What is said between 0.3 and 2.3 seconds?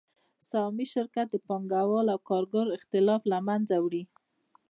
سهامي شرکت د پانګوال او